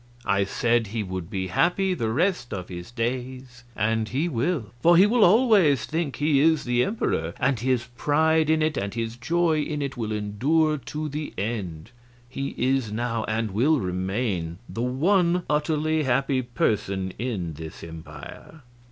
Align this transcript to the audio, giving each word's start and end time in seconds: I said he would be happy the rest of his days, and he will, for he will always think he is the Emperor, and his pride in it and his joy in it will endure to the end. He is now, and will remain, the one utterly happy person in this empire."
I 0.25 0.45
said 0.45 0.87
he 0.87 1.03
would 1.03 1.29
be 1.29 1.49
happy 1.49 1.93
the 1.93 2.09
rest 2.09 2.55
of 2.55 2.69
his 2.69 2.89
days, 2.89 3.63
and 3.75 4.09
he 4.09 4.27
will, 4.27 4.71
for 4.81 4.97
he 4.97 5.05
will 5.05 5.23
always 5.23 5.85
think 5.85 6.15
he 6.15 6.39
is 6.39 6.63
the 6.63 6.83
Emperor, 6.83 7.35
and 7.39 7.59
his 7.59 7.85
pride 7.95 8.49
in 8.49 8.63
it 8.63 8.77
and 8.77 8.95
his 8.95 9.15
joy 9.15 9.59
in 9.61 9.83
it 9.83 9.97
will 9.97 10.11
endure 10.11 10.79
to 10.79 11.07
the 11.07 11.35
end. 11.37 11.91
He 12.27 12.55
is 12.57 12.91
now, 12.91 13.25
and 13.25 13.51
will 13.51 13.79
remain, 13.79 14.57
the 14.67 14.81
one 14.81 15.43
utterly 15.47 16.01
happy 16.01 16.41
person 16.41 17.13
in 17.19 17.53
this 17.53 17.83
empire." 17.83 18.63